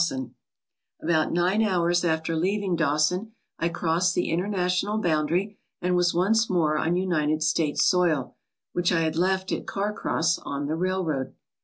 ALASKA 0.01 0.13
OUR 0.13 0.17
NORTHERN 0.17 0.37
WONDERLAND 1.01 1.15
About 1.15 1.31
nine 1.31 1.61
hours 1.61 2.03
after 2.03 2.35
leaving 2.35 2.75
Dawson 2.75 3.33
I 3.59 3.69
crossed 3.69 4.15
the 4.15 4.31
inter 4.31 4.47
national 4.47 4.97
boundary 4.97 5.59
and 5.79 5.95
was 5.95 6.11
once 6.15 6.49
more 6.49 6.75
on 6.75 6.95
United 6.95 7.43
States 7.43 7.85
soil, 7.85 8.35
which 8.73 8.91
I 8.91 9.01
had 9.01 9.15
left 9.15 9.51
at 9.51 9.67
Carcross 9.67 10.39
on 10.43 10.65
the 10.65 10.73
railroad. 10.75 11.35